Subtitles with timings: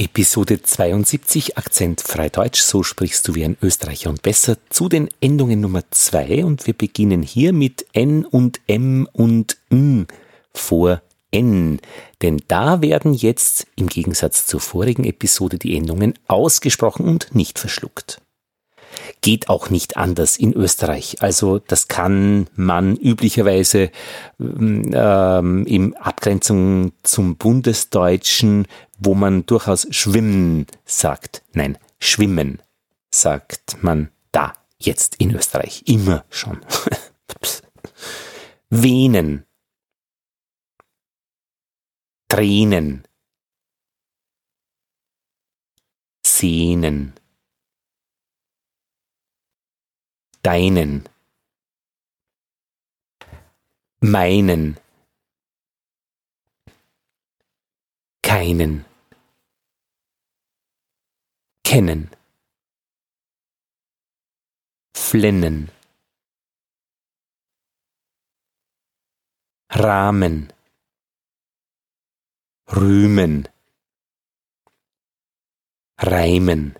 [0.00, 5.10] Episode 72 Akzent frei Deutsch, so sprichst du wie ein Österreicher und besser zu den
[5.20, 10.06] Endungen Nummer 2 und wir beginnen hier mit N und M und N
[10.54, 11.80] vor N,
[12.22, 18.22] denn da werden jetzt im Gegensatz zur vorigen Episode die Endungen ausgesprochen und nicht verschluckt
[19.20, 21.16] geht auch nicht anders in Österreich.
[21.20, 23.90] Also das kann man üblicherweise
[24.38, 28.66] ähm, in Abgrenzung zum Bundesdeutschen,
[28.98, 31.42] wo man durchaus schwimmen sagt.
[31.52, 32.60] Nein, schwimmen
[33.10, 35.82] sagt man da jetzt in Österreich.
[35.86, 36.60] Immer schon.
[38.70, 39.44] Venen.
[42.28, 43.02] Tränen.
[46.24, 47.19] Sehnen.
[50.50, 51.04] Deinen,
[54.00, 54.76] meinen,
[58.22, 58.84] keinen,
[61.62, 62.10] kennen,
[64.92, 65.70] flennen,
[69.72, 70.52] Rahmen,
[72.66, 73.48] rühmen,
[75.96, 76.79] reimen.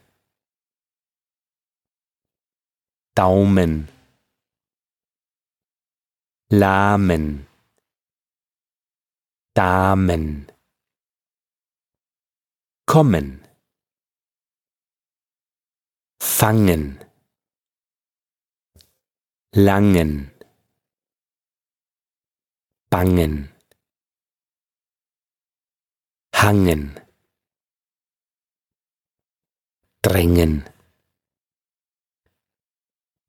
[3.21, 3.87] Daumen,
[6.49, 7.47] Lahmen,
[9.53, 10.47] Damen,
[12.87, 13.45] kommen,
[16.19, 16.99] fangen,
[19.53, 20.31] langen,
[22.89, 23.51] bangen,
[26.33, 26.99] hangen,
[30.01, 30.80] drängen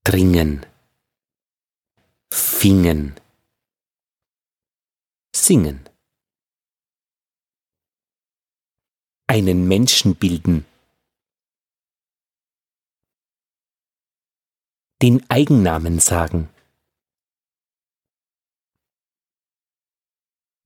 [0.03, 0.65] dringen,
[2.31, 3.15] fingen,
[5.35, 5.87] singen.
[9.27, 10.65] Einen Menschen bilden.
[15.01, 16.49] Den Eigennamen sagen.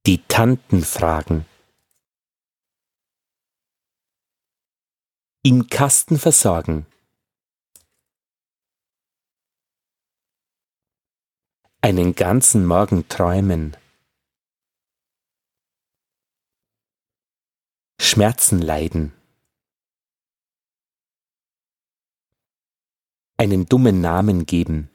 [0.07, 1.46] Die Tanten fragen.
[5.44, 6.85] Im Kasten versorgen.
[11.85, 13.78] Einen ganzen Morgen träumen.
[18.01, 19.13] Schmerzen leiden.
[23.38, 24.90] Einen dummen Namen geben.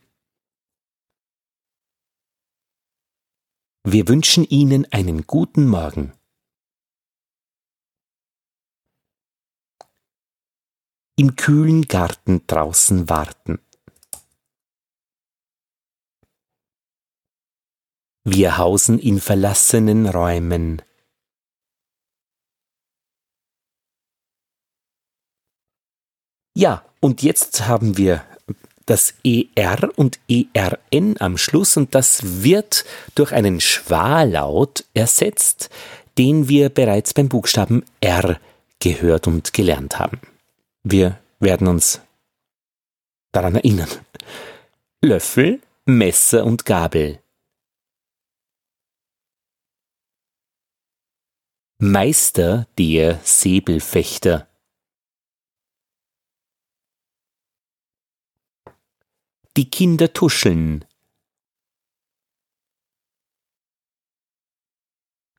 [3.85, 6.13] Wir wünschen Ihnen einen guten Morgen.
[11.15, 13.61] Im kühlen Garten draußen warten.
[18.25, 20.83] Wir hausen in verlassenen Räumen.
[26.55, 28.23] Ja, und jetzt haben wir
[28.85, 35.71] das ER und ERN am Schluss und das wird durch einen Schwalaut ersetzt,
[36.19, 38.39] den wir bereits beim Buchstaben R
[38.81, 40.21] gehört und gelernt haben.
[40.83, 42.01] Wir werden uns
[43.33, 43.89] daran erinnern.
[45.03, 47.21] Löffel, Messer und Gabel.
[51.83, 54.47] Meister der Säbelfechter.
[59.57, 60.85] Die Kinder tuscheln.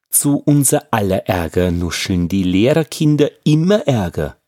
[0.09, 4.41] Zu unser aller Ärger nuscheln die Lehrerkinder immer Ärger.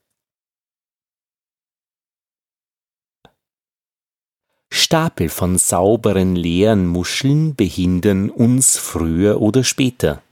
[4.72, 10.24] Stapel von sauberen leeren Muscheln behindern uns früher oder später.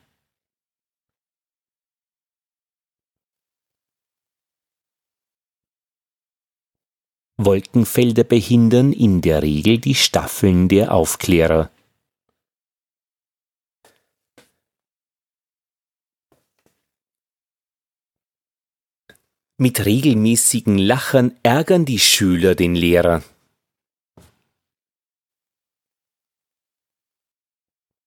[7.45, 11.69] Wolkenfelder behindern in der Regel die Staffeln der Aufklärer.
[19.57, 23.21] Mit regelmäßigen Lachern ärgern die Schüler den Lehrer.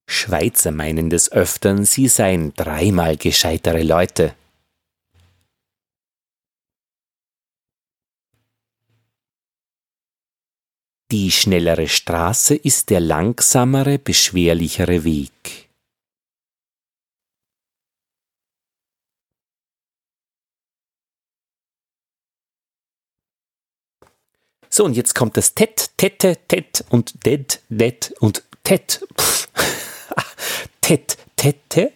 [0.08, 4.34] Schweizer meinen des Öftern, sie seien dreimal gescheitere Leute.
[11.14, 15.68] Die schnellere Straße ist der langsamere, beschwerlichere Weg.
[24.68, 29.06] So, und jetzt kommt das Tet, Tette, Tet und Ded, Det und Tet.
[30.80, 31.92] Tet, Tette,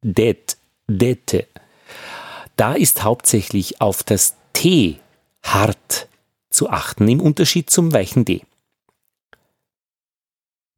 [0.00, 0.56] Det,
[0.86, 1.46] Dette.
[2.56, 4.98] Da ist hauptsächlich auf das T
[5.42, 6.08] hart
[6.56, 8.46] zu achten im Unterschied zum weichen D.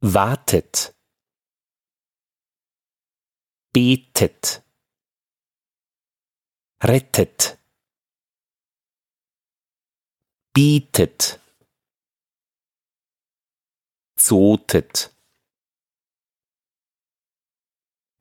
[0.00, 0.92] Wartet.
[3.72, 4.62] Betet.
[6.82, 7.58] Rettet.
[10.52, 11.40] Bietet.
[14.16, 15.14] Zotet.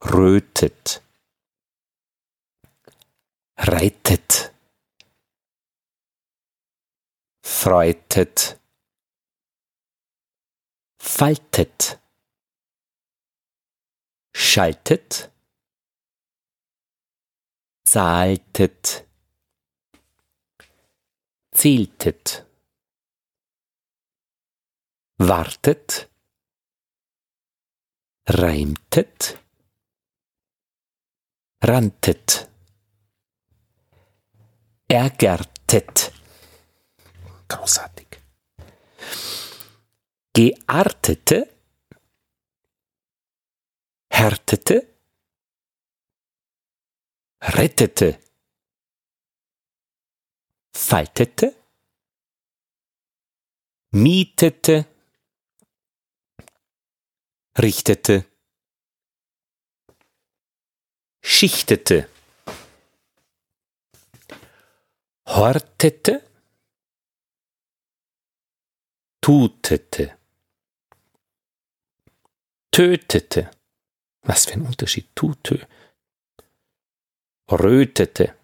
[0.03, 1.01] Rötet.
[3.57, 4.56] Reitet.
[7.67, 8.61] Freutet.
[11.01, 11.99] Faltet.
[14.33, 15.29] Schaltet.
[17.83, 19.05] Zahltet.
[21.51, 22.45] Zähltet.
[25.17, 26.09] Wartet.
[28.29, 29.37] Reimtet.
[31.61, 32.49] Rantet.
[34.87, 36.06] Ärgertet.
[37.47, 38.07] Großartig.
[40.33, 41.47] Geartete.
[44.11, 44.87] Härtete.
[47.41, 48.19] Rettete.
[50.73, 51.55] Faltete.
[53.91, 54.85] Mietete.
[57.57, 58.25] Richtete.
[61.21, 62.09] Schichtete.
[65.25, 66.27] Hortete.
[69.27, 70.17] Tutete.
[72.71, 73.51] Tötete.
[74.21, 75.13] Was für ein Unterschied.
[75.15, 75.57] Tutö.
[77.51, 78.37] Rötete.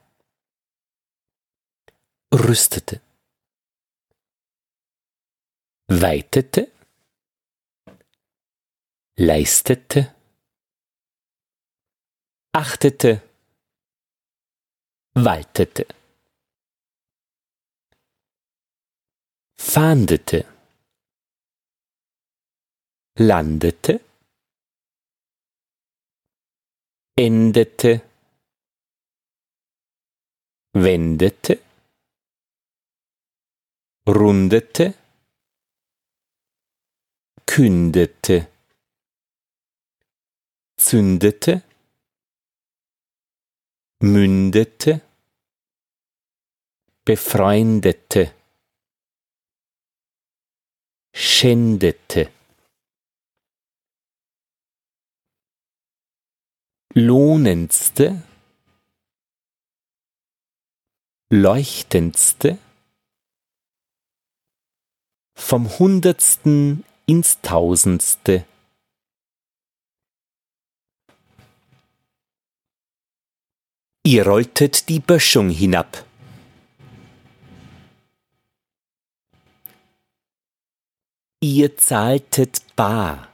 [2.33, 2.99] Rüstete.
[5.87, 6.69] Weitete.
[9.15, 10.13] Leistete.
[12.51, 13.21] Achtete.
[15.13, 15.87] Waltete.
[19.57, 20.52] Fahndete
[23.19, 23.99] landete,
[27.15, 28.01] endete,
[30.73, 31.59] wendete,
[34.07, 34.93] rundete,
[37.45, 38.47] kündete,
[40.75, 41.61] zündete,
[44.01, 45.01] mündete,
[47.05, 48.33] befreundete,
[51.13, 52.42] schändete.
[56.95, 58.21] Lohnendste,
[61.31, 62.59] leuchtendste,
[65.33, 68.45] vom Hundertsten ins Tausendste.
[74.05, 76.05] Ihr rolltet die Böschung hinab.
[81.39, 83.32] Ihr zahltet bar.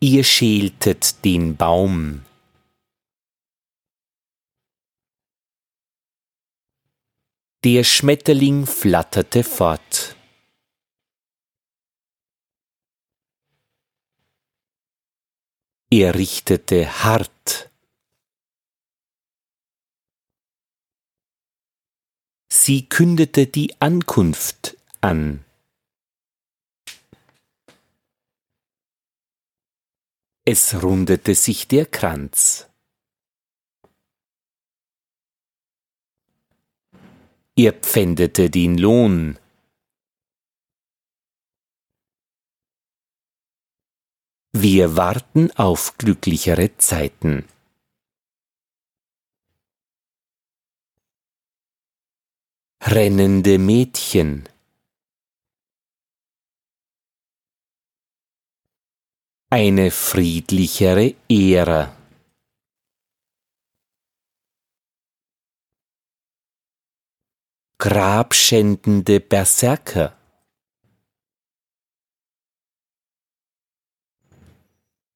[0.00, 2.24] Ihr schältet den Baum.
[7.62, 10.16] Der Schmetterling flatterte fort.
[15.90, 17.70] Er richtete hart.
[22.48, 25.44] Sie kündete die Ankunft an.
[30.50, 32.68] Es rundete sich der Kranz.
[37.54, 39.38] Er pfändete den Lohn.
[44.52, 47.46] Wir warten auf glücklichere Zeiten.
[52.82, 54.48] Rennende Mädchen
[59.52, 61.96] eine friedlichere Ära.
[67.78, 70.16] Grabschändende Berserker.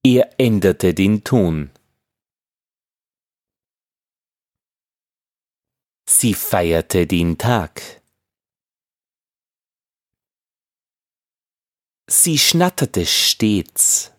[0.05, 1.71] Er änderte den Ton.
[6.09, 8.03] Sie feierte den Tag.
[12.09, 14.14] Sie schnatterte stets.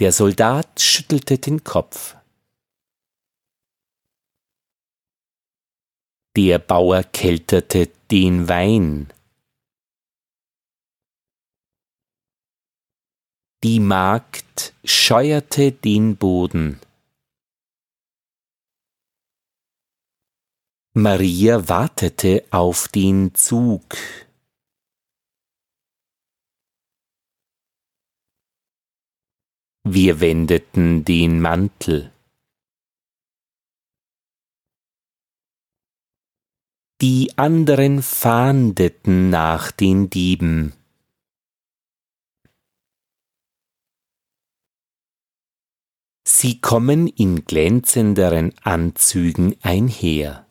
[0.00, 2.16] Der Soldat schüttelte den Kopf.
[6.34, 9.12] Der Bauer kelterte den Wein.
[13.62, 16.80] Die Magd scheuerte den Boden.
[20.94, 23.84] Maria wartete auf den Zug.
[29.92, 32.12] Wir wendeten den Mantel.
[37.00, 40.74] Die anderen fahndeten nach den Dieben.
[46.24, 50.46] Sie kommen in glänzenderen Anzügen einher.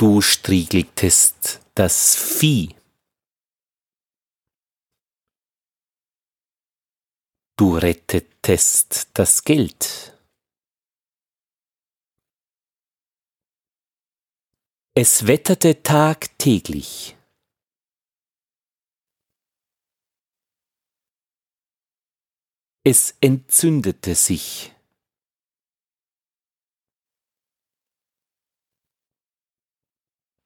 [0.00, 2.76] Du striegeltest das Vieh.
[7.56, 10.16] Du rettetest das Geld.
[14.94, 17.16] Es wetterte tagtäglich.
[22.84, 24.77] Es entzündete sich.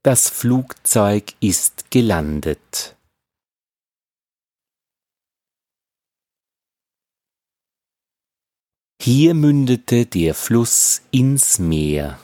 [0.05, 2.97] Das Flugzeug ist gelandet.
[9.01, 12.19] Hier mündete der Fluss ins Meer.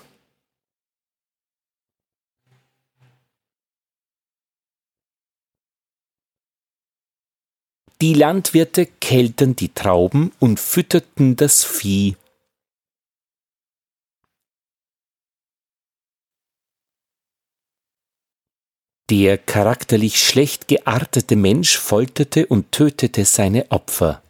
[8.00, 12.16] Die Landwirte kälten die Trauben und fütterten das Vieh.
[19.10, 24.22] Der charakterlich schlecht geartete Mensch folterte und tötete seine Opfer.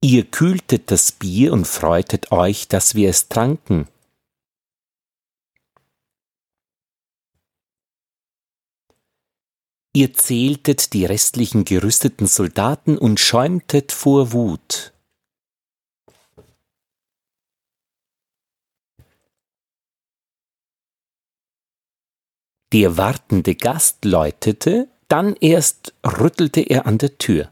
[0.00, 3.88] Ihr kühltet das Bier und freutet euch, dass wir es tranken.
[9.92, 14.92] Ihr zähltet die restlichen gerüsteten Soldaten und schäumtet vor Wut.
[22.72, 27.50] Der wartende Gast läutete, dann erst rüttelte er an der Tür.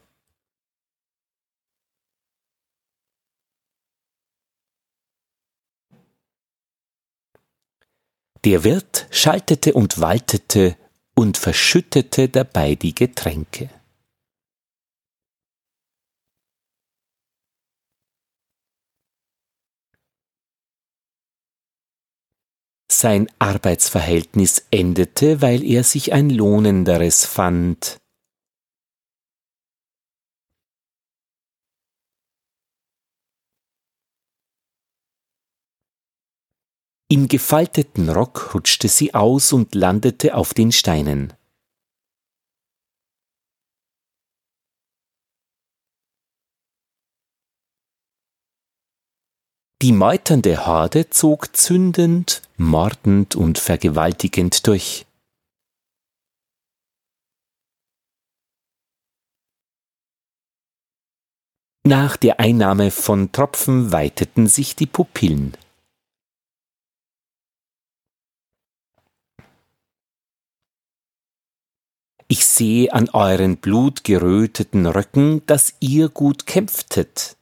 [8.44, 10.76] Der Wirt schaltete und waltete
[11.14, 13.70] und verschüttete dabei die Getränke.
[22.98, 27.98] Sein Arbeitsverhältnis endete, weil er sich ein lohnenderes fand.
[37.10, 41.34] Im gefalteten Rock rutschte sie aus und landete auf den Steinen.
[49.82, 55.06] Die meuternde Horde zog zündend, mordend und vergewaltigend durch.
[61.84, 65.54] Nach der Einnahme von Tropfen weiteten sich die Pupillen.
[72.28, 77.36] Ich sehe an euren blutgeröteten Röcken, dass ihr gut kämpftet.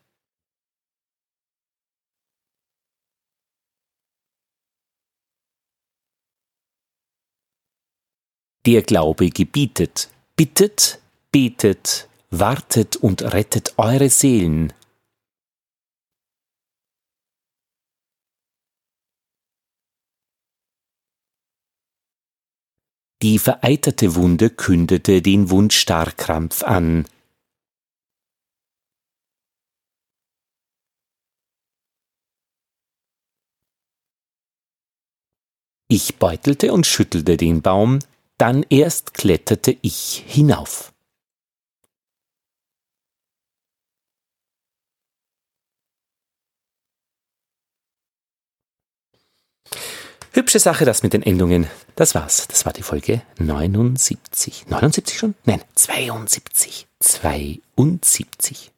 [8.66, 10.98] Der Glaube gebietet, bittet,
[11.30, 14.72] betet, wartet und rettet eure Seelen.
[23.20, 27.06] Die vereiterte Wunde kündete den Wundstarrkrampf an.
[35.88, 37.98] Ich beutelte und schüttelte den Baum,
[38.38, 40.92] dann erst kletterte ich hinauf.
[50.32, 51.68] Hübsche Sache, das mit den Endungen.
[51.94, 52.48] Das war's.
[52.48, 54.66] Das war die Folge 79.
[54.68, 55.36] 79 schon?
[55.44, 56.88] Nein, 72.
[56.98, 58.73] 72.